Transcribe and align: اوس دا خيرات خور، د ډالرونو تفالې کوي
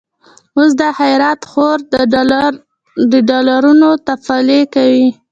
اوس 0.57 0.71
دا 0.81 0.89
خيرات 0.99 1.41
خور، 1.51 1.77
د 3.11 3.13
ډالرونو 3.31 3.89
تفالې 4.07 4.61
کوي 4.73 5.07